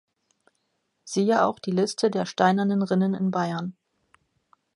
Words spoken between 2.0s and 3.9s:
der Steinernen Rinnen in Bayern.